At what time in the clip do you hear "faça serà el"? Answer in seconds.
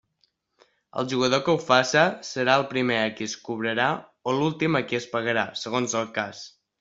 1.65-2.65